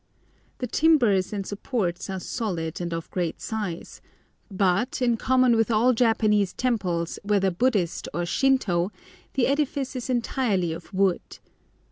[0.57, 4.01] The timbers and supports are solid and of great size,
[4.49, 8.89] but, in common with all Japanese temples, whether Buddhist or Shintô,
[9.35, 11.37] the edifice is entirely of wood.